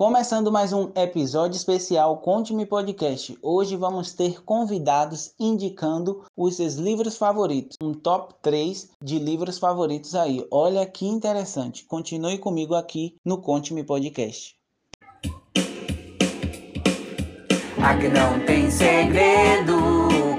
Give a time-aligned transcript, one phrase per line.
[0.00, 3.38] Começando mais um episódio especial Conte-me Podcast.
[3.42, 7.76] Hoje vamos ter convidados indicando os seus livros favoritos.
[7.82, 10.42] Um top 3 de livros favoritos aí.
[10.50, 11.84] Olha que interessante.
[11.84, 14.56] Continue comigo aqui no Conte-me Podcast.
[17.82, 19.74] Aqui não tem segredo,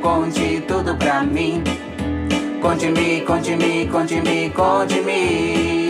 [0.01, 1.63] conte tudo pra mim.
[2.63, 5.80] Conte-me, conte-me, conte-me, conte-me.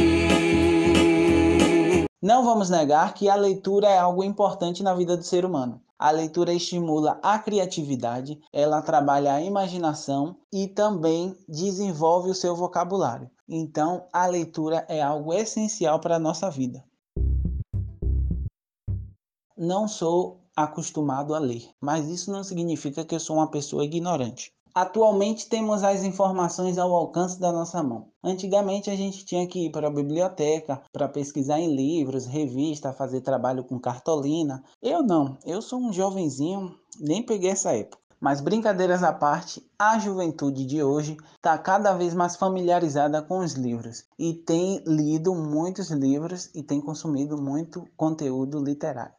[2.24, 5.82] Não vamos negar que a leitura é algo importante na vida do ser humano.
[5.98, 13.28] A leitura estimula a criatividade, ela trabalha a imaginação e também desenvolve o seu vocabulário.
[13.50, 16.86] Então, a leitura é algo essencial para a nossa vida.
[19.57, 24.54] Não sou acostumado a ler, mas isso não significa que eu sou uma pessoa ignorante.
[24.74, 28.07] Atualmente temos as informações ao alcance da nossa mão.
[28.24, 33.22] Antigamente a gente tinha que ir para a biblioteca para pesquisar em livros, revista, fazer
[33.22, 34.64] trabalho com cartolina.
[34.81, 38.02] Eu não, eu sou um jovenzinho, nem peguei essa época.
[38.22, 43.54] Mas brincadeiras à parte, a juventude de hoje está cada vez mais familiarizada com os
[43.54, 49.16] livros e tem lido muitos livros e tem consumido muito conteúdo literário.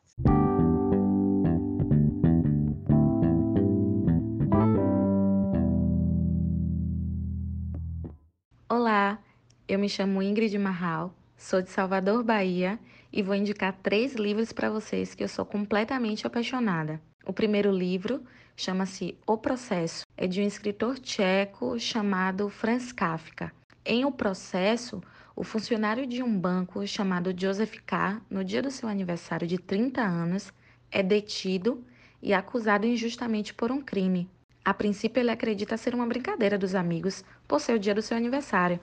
[9.75, 12.79] Eu me chamo Ingrid Marral, sou de Salvador, Bahia
[13.11, 17.01] e vou indicar três livros para vocês que eu sou completamente apaixonada.
[17.25, 18.23] O primeiro livro
[18.55, 23.51] chama-se O Processo, é de um escritor tcheco chamado Franz Kafka.
[23.83, 25.03] Em O Processo,
[25.35, 30.03] o funcionário de um banco chamado Joseph K., no dia do seu aniversário de 30
[30.03, 30.53] anos,
[30.91, 31.83] é detido
[32.21, 34.29] e acusado injustamente por um crime.
[34.65, 38.17] A princípio, ele acredita ser uma brincadeira dos amigos por ser o dia do seu
[38.17, 38.79] aniversário,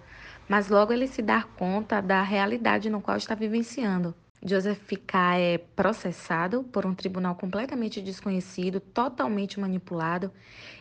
[0.50, 4.16] mas logo ele se dá conta da realidade no qual está vivenciando.
[4.44, 5.38] Joseph K.
[5.38, 10.32] é processado por um tribunal completamente desconhecido, totalmente manipulado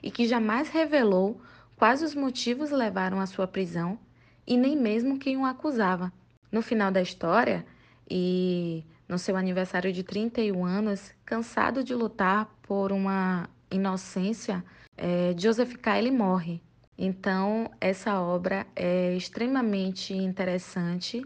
[0.02, 1.40] e que jamais revelou
[1.76, 3.98] quais os motivos levaram à sua prisão
[4.46, 6.12] e nem mesmo quem o acusava.
[6.50, 7.66] No final da história,
[8.10, 14.64] e no seu aniversário de 31 anos, cansado de lutar por uma inocência,
[14.96, 15.98] é, Joseph K.
[15.98, 16.62] ele morre.
[16.98, 21.24] Então, essa obra é extremamente interessante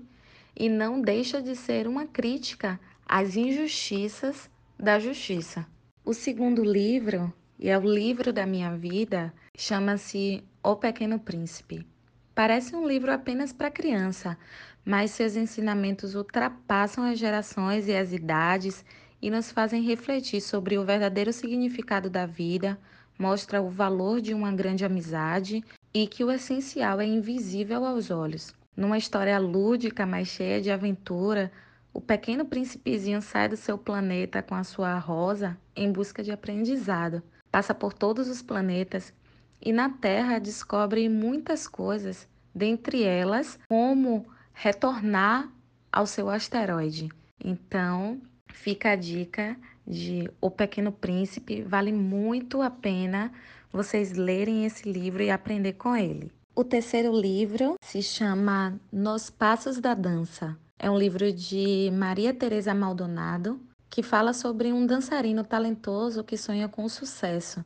[0.55, 5.67] e não deixa de ser uma crítica às injustiças da justiça.
[6.05, 11.87] O segundo livro, e é o livro da minha vida, chama-se O Pequeno Príncipe.
[12.35, 14.37] Parece um livro apenas para criança,
[14.85, 18.85] mas seus ensinamentos ultrapassam as gerações e as idades
[19.23, 22.79] e nos fazem refletir sobre o verdadeiro significado da vida,
[23.23, 25.63] mostra o valor de uma grande amizade
[25.95, 28.53] e que o essencial é invisível aos olhos.
[28.77, 31.53] Numa história lúdica, mas cheia de aventura,
[31.95, 37.23] o pequeno príncipezinho sai do seu planeta com a sua rosa em busca de aprendizado.
[37.49, 39.15] Passa por todos os planetas
[39.61, 45.49] e na Terra descobre muitas coisas, dentre elas como retornar
[45.93, 47.09] ao seu asteroide.
[47.45, 49.57] Então, fica a dica
[49.87, 51.63] de O Pequeno Príncipe.
[51.63, 53.33] Vale muito a pena
[53.73, 56.31] vocês lerem esse livro e aprender com ele.
[56.55, 60.57] O terceiro livro se chama Nos Passos da Dança.
[60.79, 66.69] É um livro de Maria Teresa Maldonado, que fala sobre um dançarino talentoso que sonha
[66.69, 67.65] com sucesso,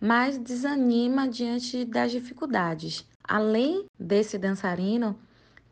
[0.00, 3.04] mas desanima diante das dificuldades.
[3.22, 5.16] Além desse dançarino,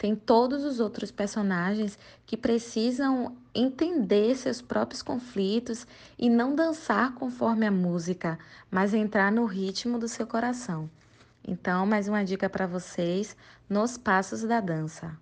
[0.03, 1.97] tem todos os outros personagens
[2.27, 5.87] que precisam entender seus próprios conflitos
[6.19, 8.37] e não dançar conforme a música,
[8.69, 10.91] mas entrar no ritmo do seu coração.
[11.47, 13.37] Então, mais uma dica para vocês
[13.71, 15.17] nos passos da dança.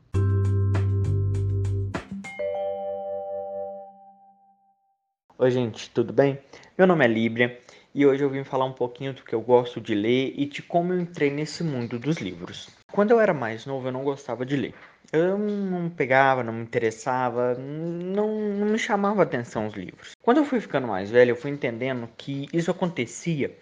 [5.36, 6.38] Oi, gente, tudo bem?
[6.78, 7.60] Meu nome é Líbria
[7.94, 10.62] e hoje eu vim falar um pouquinho do que eu gosto de ler e de
[10.62, 12.79] como eu entrei nesse mundo dos livros.
[12.92, 14.74] Quando eu era mais novo, eu não gostava de ler.
[15.12, 20.16] Eu não pegava, não me interessava, não, não me chamava atenção os livros.
[20.22, 23.56] Quando eu fui ficando mais velho, eu fui entendendo que isso acontecia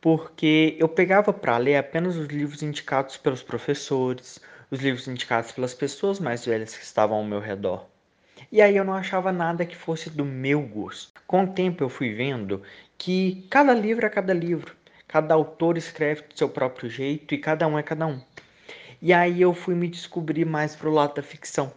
[0.00, 4.40] porque eu pegava para ler apenas os livros indicados pelos professores,
[4.70, 7.86] os livros indicados pelas pessoas mais velhas que estavam ao meu redor.
[8.52, 11.20] E aí eu não achava nada que fosse do meu gosto.
[11.26, 12.62] Com o tempo eu fui vendo
[12.96, 14.76] que cada livro é cada livro,
[15.08, 18.20] cada autor escreve do seu próprio jeito e cada um é cada um.
[19.06, 21.72] E aí eu fui me descobrir mais pro lado da ficção.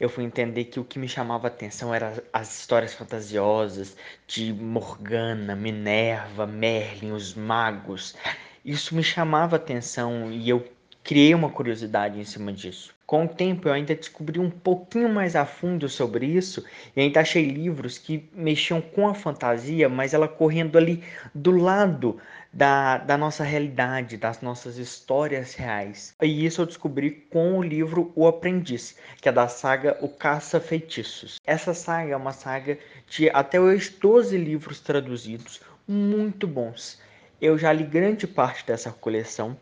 [0.00, 5.54] Eu fui entender que o que me chamava atenção eram as histórias fantasiosas de Morgana,
[5.54, 8.16] Minerva, Merlin, os magos.
[8.64, 10.68] Isso me chamava atenção e eu
[11.04, 12.92] criei uma curiosidade em cima disso.
[13.06, 16.64] Com o tempo, eu ainda descobri um pouquinho mais a fundo sobre isso
[16.96, 21.04] e ainda achei livros que mexiam com a fantasia, mas ela correndo ali
[21.34, 22.18] do lado
[22.50, 26.14] da, da nossa realidade, das nossas histórias reais.
[26.22, 30.58] E isso eu descobri com o livro O Aprendiz, que é da saga O Caça
[30.58, 31.38] Feitiços.
[31.44, 36.98] Essa saga é uma saga de até hoje 12 livros traduzidos, muito bons.
[37.38, 39.58] Eu já li grande parte dessa coleção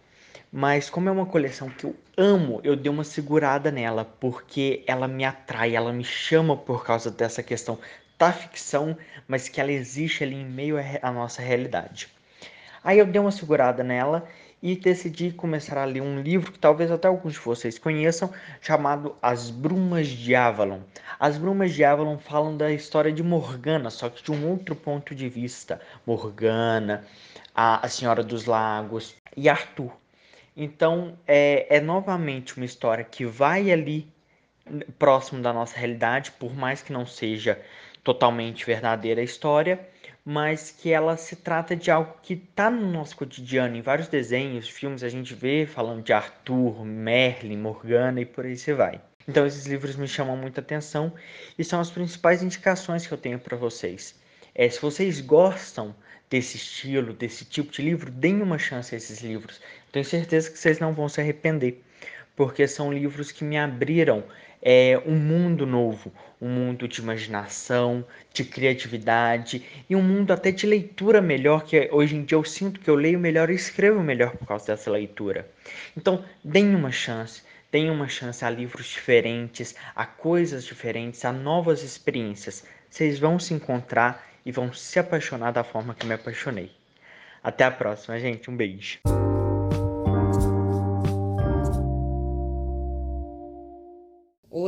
[0.52, 5.08] mas como é uma coleção que eu amo, eu dei uma segurada nela, porque ela
[5.08, 7.78] me atrai, ela me chama por causa dessa questão
[8.18, 8.94] da ficção,
[9.26, 12.08] mas que ela existe ali em meio à nossa realidade.
[12.84, 14.28] Aí eu dei uma segurada nela
[14.62, 19.16] e decidi começar a ler um livro que talvez até alguns de vocês conheçam, chamado
[19.22, 20.80] As Brumas de Avalon.
[21.18, 25.14] As Brumas de Avalon falam da história de Morgana, só que de um outro ponto
[25.14, 25.80] de vista.
[26.06, 27.04] Morgana,
[27.54, 30.01] a, a Senhora dos Lagos e Arthur.
[30.56, 34.06] Então é, é novamente uma história que vai ali
[34.98, 37.60] próximo da nossa realidade, por mais que não seja
[38.04, 39.80] totalmente verdadeira a história,
[40.24, 43.76] mas que ela se trata de algo que está no nosso cotidiano.
[43.76, 48.56] Em vários desenhos, filmes, a gente vê falando de Arthur, Merlin, Morgana e por aí
[48.56, 49.00] você vai.
[49.26, 51.12] Então esses livros me chamam muita atenção
[51.58, 54.20] e são as principais indicações que eu tenho para vocês.
[54.54, 55.94] É, se vocês gostam
[56.28, 59.60] desse estilo, desse tipo de livro, deem uma chance a esses livros.
[59.92, 61.82] Tenho certeza que vocês não vão se arrepender,
[62.34, 64.24] porque são livros que me abriram
[64.62, 66.10] é, um mundo novo,
[66.40, 68.02] um mundo de imaginação,
[68.32, 72.80] de criatividade e um mundo até de leitura melhor, que hoje em dia eu sinto
[72.80, 75.46] que eu leio melhor e escrevo melhor por causa dessa leitura.
[75.94, 77.42] Então, deem uma chance.
[77.70, 82.64] Deem uma chance a livros diferentes, a coisas diferentes, a novas experiências.
[82.88, 86.70] Vocês vão se encontrar e vão se apaixonar da forma que me apaixonei.
[87.42, 88.50] Até a próxima, gente.
[88.50, 88.98] Um beijo.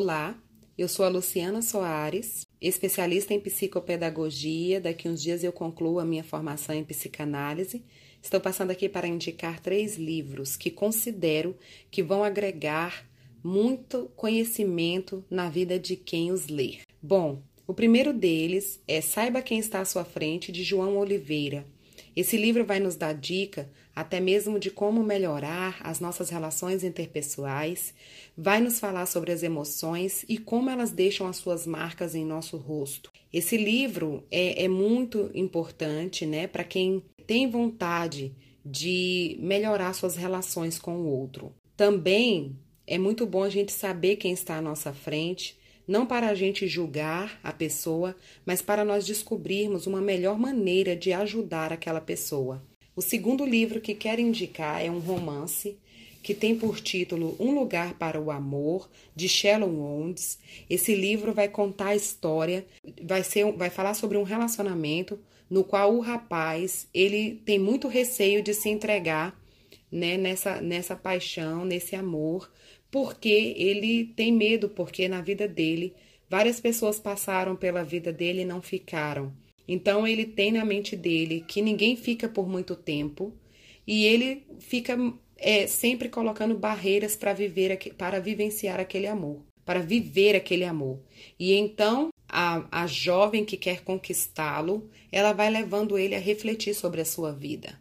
[0.05, 0.39] Olá,
[0.77, 4.79] eu sou a Luciana Soares, especialista em psicopedagogia.
[4.79, 7.83] Daqui uns dias eu concluo a minha formação em psicanálise.
[8.21, 11.57] Estou passando aqui para indicar três livros que considero
[11.91, 13.09] que vão agregar
[13.43, 16.83] muito conhecimento na vida de quem os ler.
[17.01, 21.67] Bom, o primeiro deles é Saiba Quem Está à Sua Frente, de João Oliveira.
[22.17, 27.95] Esse livro vai nos dar dica até mesmo de como melhorar as nossas relações interpessoais,
[28.37, 32.57] vai nos falar sobre as emoções e como elas deixam as suas marcas em nosso
[32.57, 33.11] rosto.
[33.33, 38.35] Esse livro é, é muito importante né, para quem tem vontade
[38.65, 41.53] de melhorar suas relações com o outro.
[41.77, 42.57] Também
[42.87, 46.67] é muito bom a gente saber quem está à nossa frente não para a gente
[46.67, 52.63] julgar a pessoa, mas para nós descobrirmos uma melhor maneira de ajudar aquela pessoa.
[52.97, 55.77] O segundo livro que quero indicar é um romance
[56.23, 60.39] que tem por título Um Lugar para o Amor, de Shalom Wonds.
[60.71, 62.65] Esse livro vai contar a história,
[63.03, 65.19] vai, ser, vai falar sobre um relacionamento
[65.51, 69.39] no qual o rapaz ele tem muito receio de se entregar
[69.93, 72.51] né, nessa, nessa paixão, nesse amor,
[72.95, 75.97] porque ele tem medo, porque na vida dele
[76.31, 79.33] várias pessoas passaram pela vida dele e não ficaram.
[79.67, 83.33] Então ele tem na mente dele que ninguém fica por muito tempo
[83.85, 84.97] e ele fica
[85.37, 91.01] é, sempre colocando barreiras para viver para vivenciar aquele amor, para viver aquele amor.
[91.37, 97.01] E então a, a jovem que quer conquistá-lo, ela vai levando ele a refletir sobre
[97.01, 97.77] a sua vida.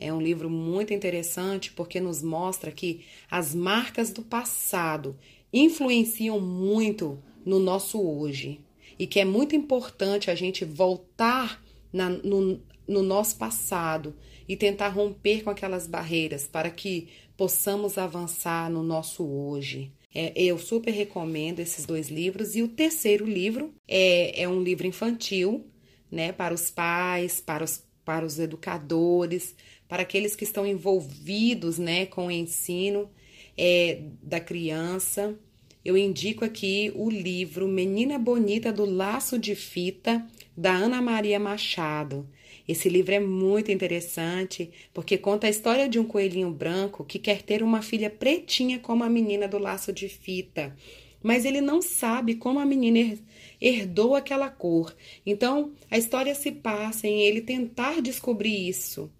[0.00, 5.16] É um livro muito interessante porque nos mostra que as marcas do passado
[5.52, 8.60] influenciam muito no nosso hoje
[8.98, 14.14] e que é muito importante a gente voltar na, no, no nosso passado
[14.48, 19.92] e tentar romper com aquelas barreiras para que possamos avançar no nosso hoje.
[20.14, 22.56] É, eu super recomendo esses dois livros.
[22.56, 25.66] E o terceiro livro é, é um livro infantil,
[26.10, 29.54] né, para os pais, para os, para os educadores,
[29.86, 33.08] para aqueles que estão envolvidos né, com o ensino
[33.56, 35.38] é, da criança.
[35.84, 40.26] Eu indico aqui o livro Menina Bonita do Laço de Fita,
[40.56, 42.28] da Ana Maria Machado.
[42.66, 47.42] Esse livro é muito interessante porque conta a história de um coelhinho branco que quer
[47.42, 50.76] ter uma filha pretinha como a menina do laço de fita,
[51.22, 53.18] mas ele não sabe como a menina
[53.60, 54.94] herdou aquela cor.
[55.24, 59.10] Então, a história se passa em ele tentar descobrir isso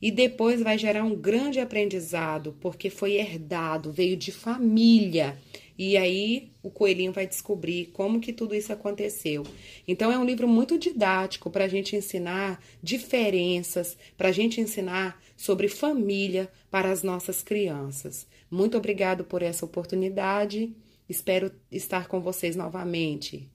[0.00, 5.36] e depois vai gerar um grande aprendizado, porque foi herdado, veio de família
[5.76, 9.44] E aí o coelhinho vai descobrir como que tudo isso aconteceu.
[9.86, 15.20] Então é um livro muito didático para a gente ensinar diferenças, para a gente ensinar
[15.36, 18.26] sobre família para as nossas crianças.
[18.50, 20.72] Muito obrigado por essa oportunidade.
[21.08, 23.50] Espero estar com vocês novamente.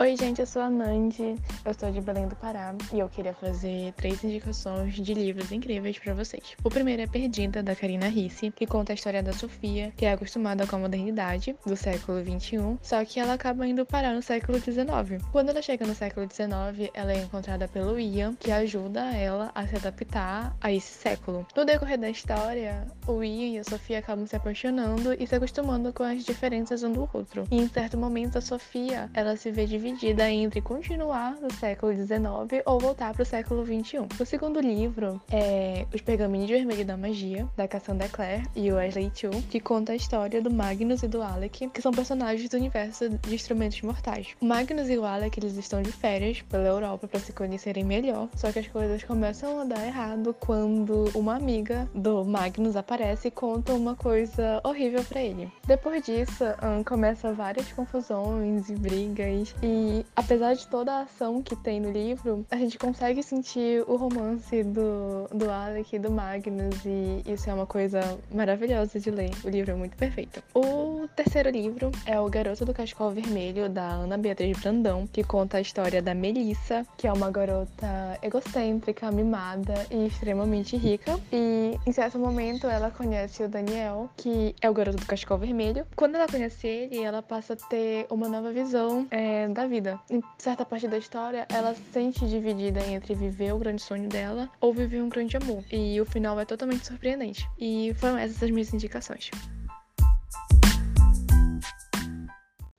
[0.00, 3.34] Oi, gente, eu sou a Nandi, eu sou de Belém do Pará e eu queria
[3.34, 6.56] fazer três indicações de livros incríveis para vocês.
[6.64, 10.12] O primeiro é Perdida, da Karina Risse, que conta a história da Sofia, que é
[10.12, 14.58] acostumada com a modernidade do século XXI, só que ela acaba indo parar no século
[14.58, 15.22] XIX.
[15.30, 19.66] Quando ela chega no século XIX, ela é encontrada pelo Ian, que ajuda ela a
[19.66, 21.46] se adaptar a esse século.
[21.54, 25.92] No decorrer da história, o Ian e a Sofia acabam se apaixonando e se acostumando
[25.92, 27.44] com as diferenças um do outro.
[27.50, 31.92] E em certo momento, a Sofia, ela se vê dividida dividida entre continuar no século
[31.92, 33.98] XIX ou voltar para o século XXI.
[34.18, 39.30] O segundo livro é Os Pergaminhos Vermelhos da Magia, da Cassandra Clare e Wesley Chu,
[39.50, 43.34] que conta a história do Magnus e do Alec, que são personagens do universo de
[43.34, 44.28] Instrumentos Mortais.
[44.40, 48.28] O Magnus e o Alec eles estão de férias pela Europa para se conhecerem melhor,
[48.34, 53.30] só que as coisas começam a dar errado quando uma amiga do Magnus aparece e
[53.30, 55.52] conta uma coisa horrível para ele.
[55.66, 56.44] Depois disso,
[56.86, 61.90] começa várias confusões e brigas e e apesar de toda a ação que tem no
[61.90, 67.48] livro, a gente consegue sentir o romance do, do Alec e do Magnus, e isso
[67.48, 69.30] é uma coisa maravilhosa de ler.
[69.42, 70.42] O livro é muito perfeito.
[70.54, 75.56] O terceiro livro é O Garoto do Cascol Vermelho, da Ana Beatriz Brandão, que conta
[75.56, 81.18] a história da Melissa, que é uma garota egocêntrica, mimada e extremamente rica.
[81.32, 85.86] E em certo momento ela conhece o Daniel, que é o garoto do Cascol Vermelho.
[85.96, 90.00] Quando ela conhece ele, ela passa a ter uma nova visão é, da vida.
[90.10, 94.50] Em certa parte da história, ela se sente dividida entre viver o grande sonho dela
[94.60, 95.64] ou viver um grande amor.
[95.70, 97.48] E o final é totalmente surpreendente.
[97.56, 99.30] E foram essas as minhas indicações.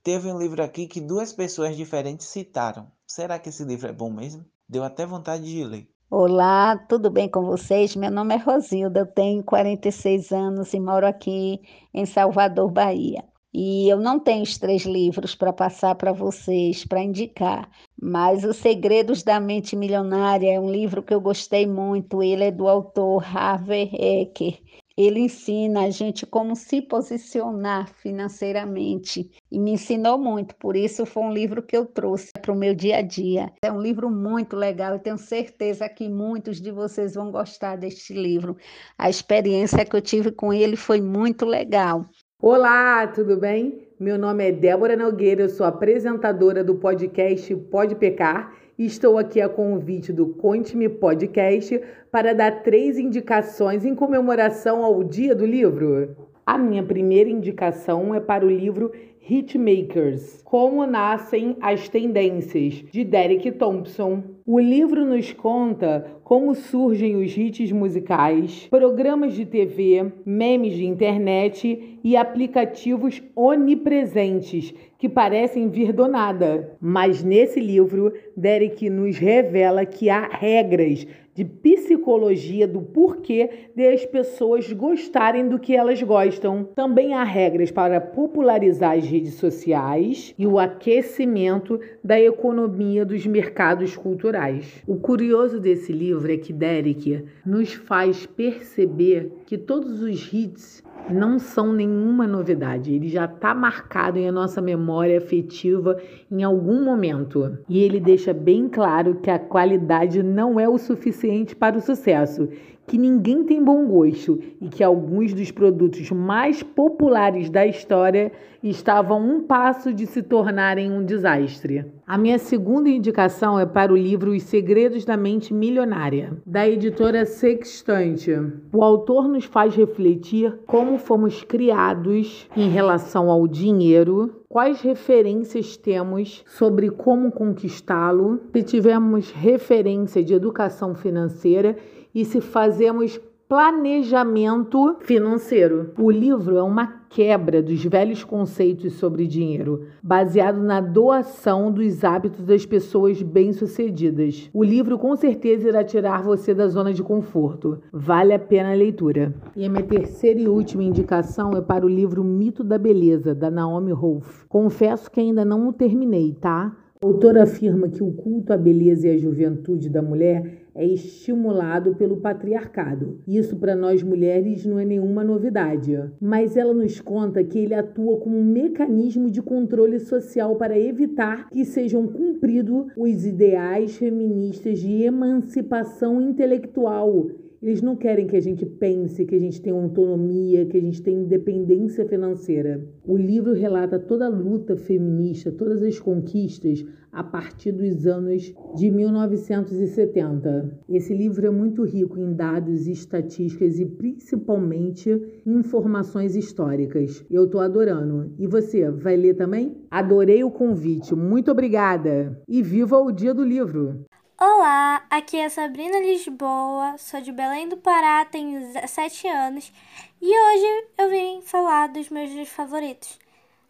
[0.04, 2.88] Teve um livro aqui que duas pessoas diferentes citaram.
[3.06, 4.44] Será que esse livro é bom mesmo?
[4.68, 5.88] Deu até vontade de ler.
[6.10, 7.96] Olá, tudo bem com vocês?
[7.96, 11.62] Meu nome é Rosilda, eu tenho 46 anos e moro aqui
[11.94, 13.24] em Salvador, Bahia.
[13.54, 17.68] E eu não tenho os três livros para passar para vocês, para indicar,
[18.00, 22.22] mas Os Segredos da Mente Milionária é um livro que eu gostei muito.
[22.22, 24.58] Ele é do autor Harvey Eker.
[24.96, 30.54] Ele ensina a gente como se posicionar financeiramente e me ensinou muito.
[30.56, 33.52] Por isso, foi um livro que eu trouxe para o meu dia a dia.
[33.62, 34.92] É um livro muito legal.
[34.92, 38.56] Eu tenho certeza que muitos de vocês vão gostar deste livro.
[38.98, 42.06] A experiência que eu tive com ele foi muito legal.
[42.44, 43.86] Olá, tudo bem?
[44.00, 49.40] Meu nome é Débora Nogueira, eu sou apresentadora do podcast Pode Pecar e estou aqui
[49.40, 51.80] a convite do Conte-me Podcast
[52.10, 56.31] para dar três indicações em comemoração ao Dia do Livro.
[56.52, 58.92] A minha primeira indicação é para o livro
[59.26, 64.22] Hitmakers: Como Nascem as Tendências, de Derek Thompson.
[64.44, 71.98] O livro nos conta como surgem os hits musicais, programas de TV, memes de internet
[72.04, 76.76] e aplicativos onipresentes que parecem vir do nada.
[76.78, 84.04] Mas nesse livro, Derek nos revela que há regras de psicologia do porquê de as
[84.04, 86.64] pessoas gostarem do que elas gostam.
[86.74, 93.96] Também há regras para popularizar as redes sociais e o aquecimento da economia dos mercados
[93.96, 94.82] culturais.
[94.86, 101.38] O curioso desse livro é que Derek nos faz perceber que todos os hits não
[101.38, 102.94] são nenhuma novidade.
[102.94, 105.96] Ele já está marcado em a nossa memória afetiva
[106.30, 107.58] em algum momento.
[107.68, 112.48] E ele deixa bem claro que a qualidade não é o suficiente para o sucesso
[112.86, 119.20] que ninguém tem bom gosto e que alguns dos produtos mais populares da história estavam
[119.20, 121.84] um passo de se tornarem um desastre.
[122.06, 127.24] A minha segunda indicação é para o livro Os Segredos da Mente Milionária, da editora
[127.24, 128.30] Sextante.
[128.72, 136.44] O autor nos faz refletir como fomos criados em relação ao dinheiro, quais referências temos
[136.46, 141.76] sobre como conquistá-lo, se tivemos referência de educação financeira
[142.14, 143.20] e se fazemos
[143.52, 145.90] planejamento financeiro.
[145.98, 152.46] O livro é uma quebra dos velhos conceitos sobre dinheiro, baseado na doação dos hábitos
[152.46, 154.48] das pessoas bem-sucedidas.
[154.54, 157.78] O livro com certeza irá tirar você da zona de conforto.
[157.92, 159.34] Vale a pena a leitura.
[159.54, 163.50] E a minha terceira e última indicação é para o livro Mito da Beleza, da
[163.50, 164.44] Naomi Wolf.
[164.48, 166.74] Confesso que ainda não o terminei, tá?
[167.04, 171.94] O autor afirma que o culto à beleza e à juventude da mulher é estimulado
[171.94, 173.18] pelo patriarcado.
[173.26, 178.18] Isso para nós mulheres não é nenhuma novidade, mas ela nos conta que ele atua
[178.18, 185.02] como um mecanismo de controle social para evitar que sejam cumpridos os ideais feministas de
[185.02, 187.28] emancipação intelectual
[187.62, 191.00] eles não querem que a gente pense, que a gente tenha autonomia, que a gente
[191.00, 192.84] tenha independência financeira.
[193.06, 198.90] O livro relata toda a luta feminista, todas as conquistas a partir dos anos de
[198.90, 200.80] 1970.
[200.88, 207.24] Esse livro é muito rico em dados e estatísticas e principalmente informações históricas.
[207.30, 208.32] Eu tô adorando.
[208.38, 209.76] E você, vai ler também?
[209.90, 211.14] Adorei o convite.
[211.14, 212.40] Muito obrigada.
[212.48, 214.04] E viva o Dia do Livro!
[214.44, 219.72] Olá, aqui é Sabrina Lisboa, sou de Belém do Pará, tenho 17 anos
[220.20, 223.20] e hoje eu vim falar dos meus livros favoritos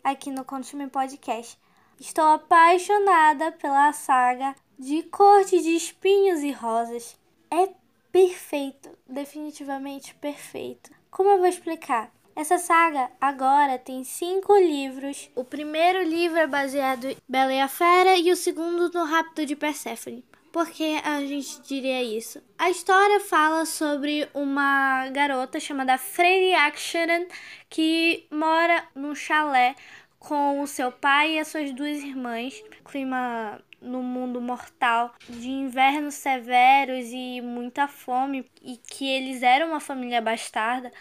[0.03, 1.59] aqui no Conte-me Podcast.
[2.01, 7.19] Estou apaixonada pela saga de Corte de Espinhos e Rosas.
[7.51, 7.69] É
[8.11, 10.91] perfeito, definitivamente perfeito.
[11.11, 12.11] Como eu vou explicar?
[12.35, 15.29] Essa saga agora tem cinco livros.
[15.37, 19.45] O primeiro livro é baseado em Bela e a Fera e o segundo no Rápido
[19.45, 20.25] de Perséfone.
[20.53, 22.43] Por que a gente diria isso?
[22.59, 27.25] A história fala sobre uma garota chamada Freire Aksharan
[27.71, 29.75] que mora num chalé
[30.19, 32.63] com o seu pai e as suas duas irmãs.
[32.85, 39.81] Clima no mundo mortal de invernos severos e muita fome e que eles eram uma
[39.81, 40.93] família bastarda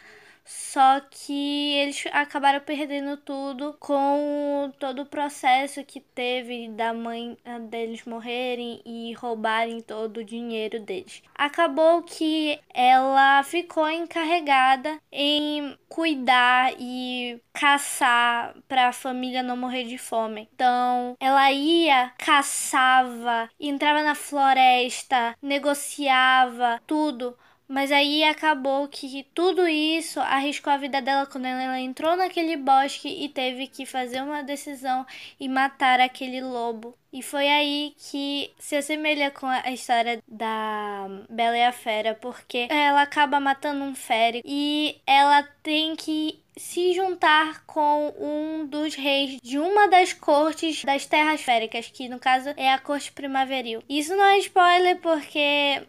[0.51, 7.57] só que eles acabaram perdendo tudo com todo o processo que teve da mãe ah,
[7.59, 11.23] deles morrerem e roubarem todo o dinheiro deles.
[11.33, 19.97] Acabou que ela ficou encarregada em cuidar e caçar para a família não morrer de
[19.97, 20.49] fome.
[20.53, 27.37] Então, ela ia, caçava, entrava na floresta, negociava tudo
[27.71, 33.07] mas aí acabou que tudo isso arriscou a vida dela quando ela entrou naquele bosque
[33.07, 35.05] e teve que fazer uma decisão
[35.39, 36.93] e matar aquele lobo.
[37.13, 42.67] E foi aí que se assemelha com a história da Bela e a Fera, porque
[42.69, 49.39] ela acaba matando um férreo e ela tem que se juntar com um dos reis
[49.41, 53.81] de uma das cortes das terras féricas, que no caso é a corte primaveril.
[53.87, 55.81] Isso não é spoiler porque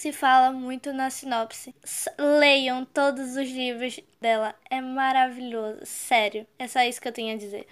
[0.00, 1.74] se fala muito na sinopse.
[2.18, 6.46] Leiam todos os livros dela, é maravilhoso, sério.
[6.58, 7.66] É só isso que eu tenho a dizer.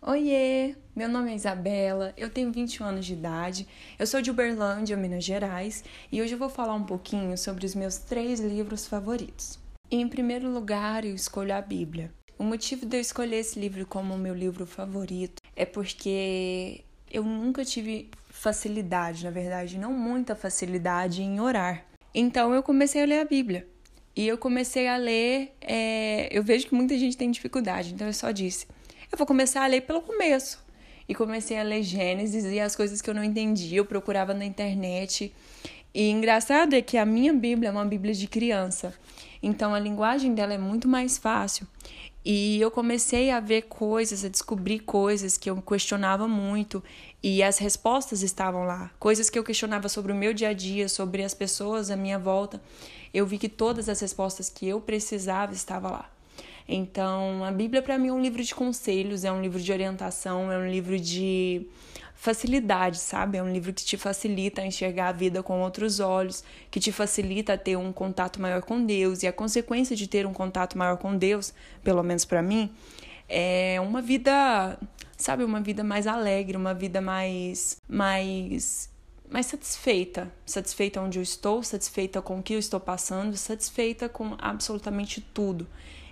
[0.00, 4.96] Oiê, meu nome é Isabela, eu tenho 21 anos de idade, eu sou de Uberlândia,
[4.96, 9.58] Minas Gerais, e hoje eu vou falar um pouquinho sobre os meus três livros favoritos.
[9.90, 12.10] Em primeiro lugar, eu escolho a Bíblia.
[12.44, 17.64] O motivo de eu escolher esse livro como meu livro favorito é porque eu nunca
[17.64, 21.86] tive facilidade, na verdade, não muita facilidade em orar.
[22.14, 23.66] Então eu comecei a ler a Bíblia.
[24.14, 25.54] E eu comecei a ler.
[25.58, 26.28] É...
[26.30, 28.66] Eu vejo que muita gente tem dificuldade, então eu só disse:
[29.10, 30.62] eu vou começar a ler pelo começo.
[31.08, 34.44] E comecei a ler Gênesis e as coisas que eu não entendia, eu procurava na
[34.44, 35.32] internet.
[35.94, 38.92] E engraçado é que a minha Bíblia é uma Bíblia de criança.
[39.40, 41.66] Então a linguagem dela é muito mais fácil.
[42.24, 46.82] E eu comecei a ver coisas, a descobrir coisas que eu questionava muito
[47.22, 48.90] e as respostas estavam lá.
[48.98, 52.18] Coisas que eu questionava sobre o meu dia a dia, sobre as pessoas à minha
[52.18, 52.60] volta.
[53.12, 56.10] Eu vi que todas as respostas que eu precisava estavam lá.
[56.66, 60.50] Então, a Bíblia para mim é um livro de conselhos, é um livro de orientação,
[60.50, 61.66] é um livro de
[62.14, 63.38] facilidade, sabe?
[63.38, 66.90] É um livro que te facilita a enxergar a vida com outros olhos, que te
[66.90, 69.22] facilita a ter um contato maior com Deus.
[69.22, 72.70] E a consequência de ter um contato maior com Deus, pelo menos para mim,
[73.28, 74.78] é uma vida,
[75.16, 78.92] sabe, uma vida mais alegre, uma vida mais mais
[79.28, 84.36] mais satisfeita, satisfeita onde eu estou, satisfeita com o que eu estou passando, satisfeita com
[84.38, 85.66] absolutamente tudo.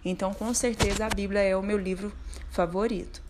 [0.04, 2.12] Então, com certeza a Bíblia é o meu livro
[2.50, 3.22] favorito.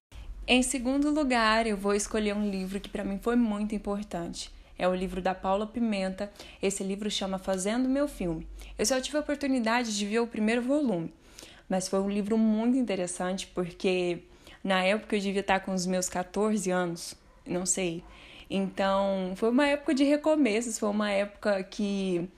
[0.46, 4.50] Em segundo lugar, eu vou escolher um livro que para mim foi muito importante.
[4.76, 6.32] É o livro da Paula Pimenta.
[6.60, 8.44] Esse livro chama Fazendo Meu Filme.
[8.76, 11.14] Eu só tive a oportunidade de ver o primeiro volume,
[11.68, 14.24] mas foi um livro muito interessante porque
[14.64, 17.14] na época eu devia estar com os meus 14 anos,
[17.46, 18.02] não sei.
[18.50, 22.28] Então, foi uma época de recomeços, foi uma época que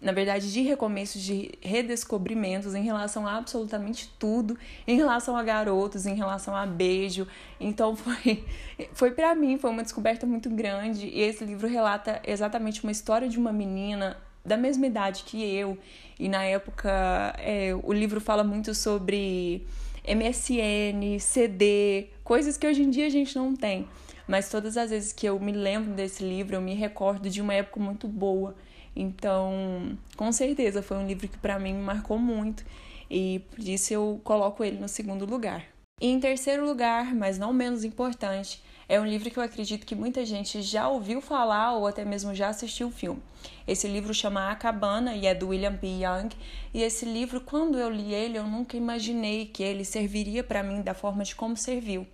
[0.00, 4.56] na verdade, de recomeços, de redescobrimentos em relação a absolutamente tudo,
[4.86, 7.26] em relação a garotos, em relação a beijo.
[7.58, 8.44] Então foi,
[8.92, 11.06] foi para mim, foi uma descoberta muito grande.
[11.06, 15.78] E esse livro relata exatamente uma história de uma menina da mesma idade que eu.
[16.18, 19.66] E na época, é, o livro fala muito sobre
[20.06, 23.88] MSN, CD, coisas que hoje em dia a gente não tem.
[24.28, 27.54] Mas todas as vezes que eu me lembro desse livro, eu me recordo de uma
[27.54, 28.54] época muito boa.
[28.96, 32.64] Então, com certeza foi um livro que para mim me marcou muito
[33.10, 35.64] e por isso eu coloco ele no segundo lugar.
[36.00, 39.94] E em terceiro lugar, mas não menos importante, é um livro que eu acredito que
[39.94, 43.20] muita gente já ouviu falar ou até mesmo já assistiu o filme.
[43.66, 45.86] Esse livro chama A Cabana e é do William P.
[45.88, 46.28] Young.
[46.72, 50.82] E esse livro, quando eu li ele, eu nunca imaginei que ele serviria para mim
[50.82, 52.06] da forma de como serviu.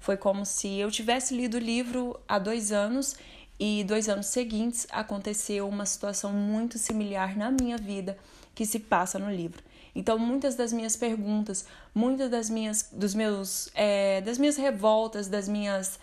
[0.00, 3.16] Foi como se eu tivesse lido o livro há dois anos
[3.58, 8.18] e dois anos seguintes aconteceu uma situação muito similar na minha vida
[8.54, 9.62] que se passa no livro.
[9.94, 11.64] Então, muitas das minhas perguntas,
[11.94, 15.98] muitas das minhas, dos meus, é, das minhas revoltas, das minhas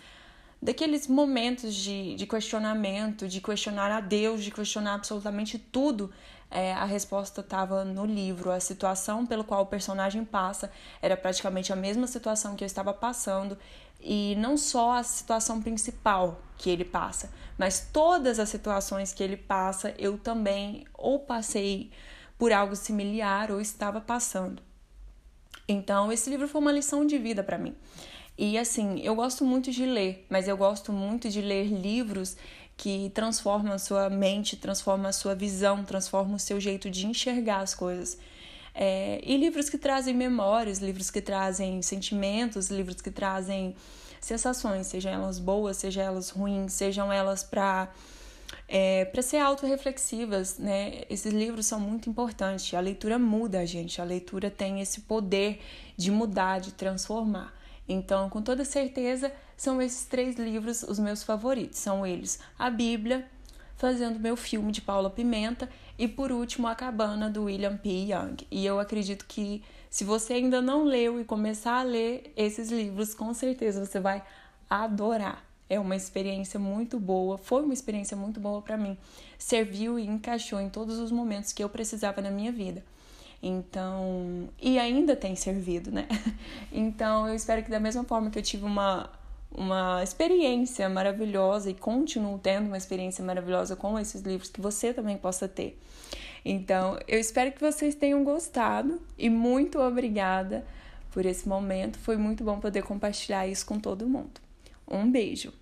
[0.62, 6.12] daqueles momentos de, de questionamento, de questionar a Deus, de questionar absolutamente tudo,
[6.48, 8.50] é, a resposta estava no livro.
[8.50, 12.92] A situação pelo qual o personagem passa era praticamente a mesma situação que eu estava
[12.92, 13.58] passando.
[14.02, 19.36] E não só a situação principal que ele passa, mas todas as situações que ele
[19.36, 21.90] passa, eu também ou passei
[22.36, 24.60] por algo similar ou estava passando.
[25.68, 27.74] Então, esse livro foi uma lição de vida para mim.
[28.36, 32.36] E assim, eu gosto muito de ler, mas eu gosto muito de ler livros
[32.76, 37.60] que transformam a sua mente, transformam a sua visão, transformam o seu jeito de enxergar
[37.60, 38.18] as coisas.
[38.74, 43.76] É, e livros que trazem memórias, livros que trazem sentimentos, livros que trazem
[44.20, 47.92] sensações, sejam elas boas, sejam elas ruins, sejam elas para
[48.68, 51.02] é, para ser autorreflexivas, né?
[51.10, 52.72] Esses livros são muito importantes.
[52.74, 55.60] A leitura muda a gente, a leitura tem esse poder
[55.96, 57.52] de mudar, de transformar.
[57.88, 61.78] Então, com toda certeza, são esses três livros os meus favoritos.
[61.78, 63.28] São eles a Bíblia,
[63.82, 65.68] Fazendo Meu Filme de Paula Pimenta
[65.98, 67.88] e, por último, A Cabana do William P.
[67.88, 68.36] Young.
[68.48, 73.12] E eu acredito que se você ainda não leu e começar a ler esses livros,
[73.12, 74.22] com certeza você vai
[74.70, 75.44] adorar.
[75.68, 78.96] É uma experiência muito boa, foi uma experiência muito boa para mim.
[79.36, 82.84] Serviu e encaixou em todos os momentos que eu precisava na minha vida.
[83.42, 86.06] Então, e ainda tem servido, né?
[86.70, 89.10] Então, eu espero que da mesma forma que eu tive uma
[89.56, 95.16] uma experiência maravilhosa e continuo tendo uma experiência maravilhosa com esses livros que você também
[95.16, 95.78] possa ter.
[96.44, 100.64] Então, eu espero que vocês tenham gostado e muito obrigada
[101.10, 101.98] por esse momento.
[101.98, 104.40] Foi muito bom poder compartilhar isso com todo mundo.
[104.88, 105.52] Um beijo.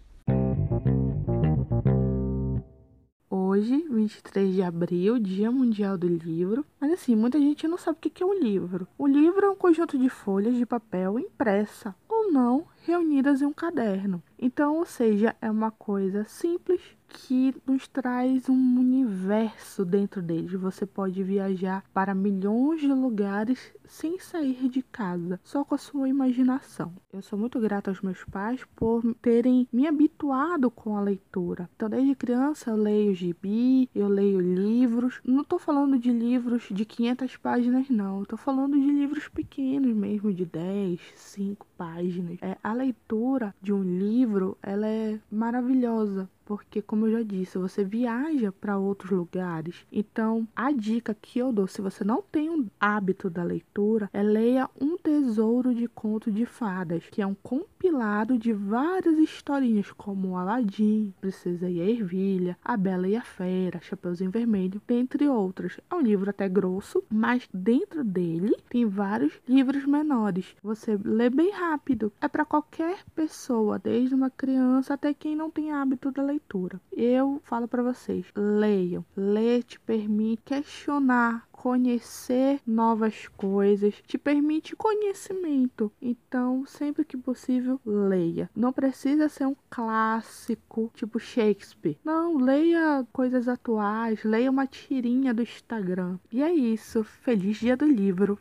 [3.61, 6.65] hoje, 23 de abril, Dia Mundial do Livro.
[6.81, 8.89] Mas assim, muita gente não sabe o que é um livro.
[8.97, 13.53] O livro é um conjunto de folhas de papel impressa ou não reunidas em um
[13.53, 14.23] caderno.
[14.39, 20.53] Então, ou seja, é uma coisa simples que nos traz um universo dentro deles.
[20.53, 26.09] Você pode viajar para milhões de lugares sem sair de casa, só com a sua
[26.09, 26.95] imaginação.
[27.13, 31.69] Eu sou muito grata aos meus pais por terem me habituado com a leitura.
[31.75, 35.21] Então, desde criança eu leio gibi, eu leio livros.
[35.25, 38.23] Não estou falando de livros de 500 páginas, não.
[38.23, 42.39] Estou falando de livros pequenos mesmo, de 10, 5 páginas.
[42.41, 47.85] É, a leitura de um livro, ela é maravilhosa porque como eu já disse, você
[47.85, 49.87] viaja para outros lugares.
[49.93, 54.21] Então, a dica que eu dou, se você não tem um hábito da leitura, é
[54.21, 60.37] leia Um Tesouro de Conto de Fadas, que é um compilado de várias historinhas, como
[60.37, 65.79] Aladim, Princesa e a Ervilha, A Bela e a Fera, Chapeuzinho Vermelho, dentre outras.
[65.89, 70.57] É um livro até grosso, mas dentro dele tem vários livros menores.
[70.63, 72.13] Você lê bem rápido.
[72.21, 76.81] É para qualquer pessoa, desde uma criança até quem não tem hábito da leitura leitura.
[76.91, 79.05] Eu falo para vocês, leiam.
[79.15, 85.93] Ler te permite questionar, conhecer novas coisas, te permite conhecimento.
[86.01, 88.51] Então, sempre que possível, leia.
[88.57, 91.99] Não precisa ser um clássico tipo Shakespeare.
[92.05, 96.19] Não, leia coisas atuais, leia uma tirinha do Instagram.
[96.33, 97.05] E é isso.
[97.05, 98.39] Feliz dia do livro.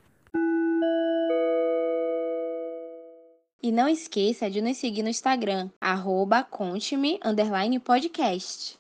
[3.62, 7.20] E não esqueça de nos seguir no Instagram, arroba conte-me,
[7.82, 8.78] podcast.